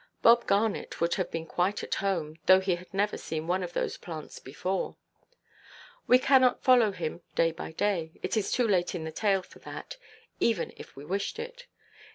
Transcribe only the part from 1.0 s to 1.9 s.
have been quite